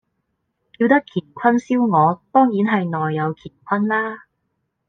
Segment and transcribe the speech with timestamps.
[0.79, 4.23] 叫得乾坤燒鵝，當然係內有乾坤啦